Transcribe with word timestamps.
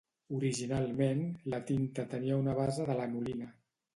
Originalment, 0.35 1.19
la 1.53 1.59
tinta 1.69 2.05
tenia 2.15 2.39
una 2.45 2.57
base 2.61 2.87
de 2.91 2.95
lanolina. 3.03 3.53